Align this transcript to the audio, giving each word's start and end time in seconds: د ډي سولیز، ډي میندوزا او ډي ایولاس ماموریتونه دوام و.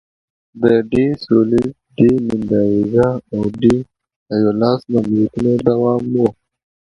د 0.61 0.63
ډي 0.91 1.05
سولیز، 1.23 1.69
ډي 1.97 2.11
میندوزا 2.25 3.09
او 3.33 3.39
ډي 3.61 3.75
ایولاس 4.33 4.79
ماموریتونه 4.91 5.51
دوام 5.67 6.03
و. 6.21 6.23